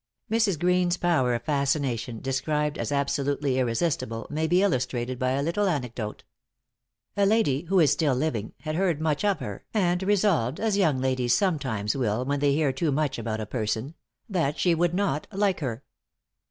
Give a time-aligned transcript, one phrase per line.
[0.31, 0.57] Mrs.
[0.57, 6.23] Greene's power of fascination, described as absolutely irresistible, may be illustrated by a little anecdote.
[7.15, 10.99] A lady, who is still living, had heard much of her, and resolved as young
[10.99, 13.93] ladies sometimes will when they hear too much about a person
[14.27, 15.83] that she would not like her.